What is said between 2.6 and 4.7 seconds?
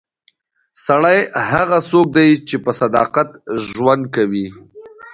په صداقت ژوند کوي.